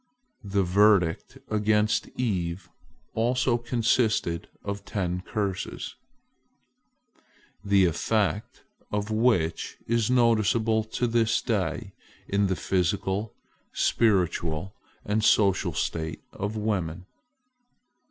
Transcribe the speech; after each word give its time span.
The 0.43 0.63
verdict 0.63 1.37
against 1.47 2.07
Eve 2.17 2.71
also 3.13 3.59
consisted 3.59 4.47
of 4.63 4.83
ten 4.83 5.21
curses, 5.21 5.93
the 7.63 7.85
effect 7.85 8.63
of 8.91 9.11
which 9.11 9.77
is 9.85 10.09
noticeable 10.09 10.83
to 10.85 11.05
this 11.05 11.39
day 11.39 11.93
in 12.27 12.47
the 12.47 12.55
physical, 12.55 13.35
spiritual, 13.73 14.73
and 15.05 15.23
social 15.23 15.73
state 15.75 16.23
of 16.33 16.57
woman. 16.57 17.05